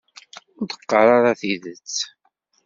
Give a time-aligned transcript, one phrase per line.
[0.59, 1.95] Ur d-qqar ara tidet.